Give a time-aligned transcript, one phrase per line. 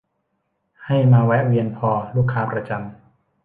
[0.85, 2.85] ให้มาแวะเวียนพอ ลูกค้าประจำ